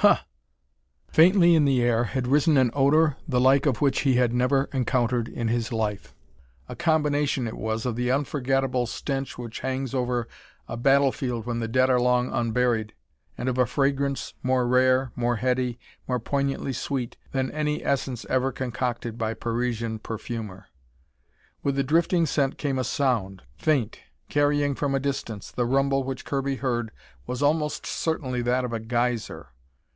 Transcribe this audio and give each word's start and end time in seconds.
"Huh!" 0.00 0.18
Faintly 1.10 1.54
in 1.54 1.64
the 1.64 1.80
air 1.82 2.04
had 2.04 2.26
risen 2.28 2.58
an 2.58 2.70
odor 2.74 3.16
the 3.26 3.40
like 3.40 3.64
of 3.64 3.80
which 3.80 4.00
he 4.00 4.16
had 4.16 4.30
never 4.34 4.68
encountered 4.74 5.26
in 5.28 5.48
his 5.48 5.72
life. 5.72 6.14
A 6.68 6.76
combination, 6.76 7.46
it 7.48 7.56
was, 7.56 7.86
of 7.86 7.96
the 7.96 8.10
unforgetable 8.10 8.84
stench 8.86 9.38
which 9.38 9.60
hangs 9.60 9.94
over 9.94 10.28
a 10.68 10.76
battlefield 10.76 11.46
when 11.46 11.60
the 11.60 11.66
dead 11.66 11.88
are 11.88 11.98
long 11.98 12.30
unburied, 12.30 12.92
and 13.38 13.48
of 13.48 13.56
a 13.56 13.64
fragrance 13.64 14.34
more 14.42 14.68
rare, 14.68 15.12
more 15.16 15.36
heady, 15.36 15.78
more 16.06 16.20
poignantly 16.20 16.74
sweet 16.74 17.16
than 17.32 17.50
any 17.52 17.82
essence 17.82 18.26
ever 18.26 18.52
concocted 18.52 19.16
by 19.16 19.32
Parisian 19.32 19.98
perfumer. 19.98 20.66
With 21.62 21.74
the 21.76 21.82
drifting 21.82 22.26
scent 22.26 22.58
came 22.58 22.78
a 22.78 22.84
sound. 22.84 23.42
Faint, 23.56 24.00
carrying 24.28 24.74
from 24.74 24.94
a 24.94 25.00
distance, 25.00 25.50
the 25.50 25.64
rumble 25.64 26.04
which 26.04 26.26
Kirby 26.26 26.56
heard 26.56 26.90
was 27.26 27.42
almost 27.42 27.86
certainly 27.86 28.42
that 28.42 28.62
of 28.64 28.74
a 28.74 28.78
geyser. 28.78 29.48